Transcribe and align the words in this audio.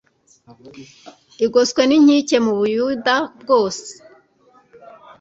igoswe 1.45 1.81
ninkike 1.87 2.37
mu 2.45 2.53
Buyuda 2.59 3.15
bwose 3.41 3.89